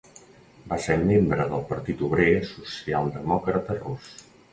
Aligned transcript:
Va 0.69 0.77
ser 0.85 0.95
membre 1.01 1.45
de 1.51 1.59
Partit 1.71 2.01
Obrer 2.07 2.25
Socialdemòcrata 2.53 3.77
Rus. 3.83 4.09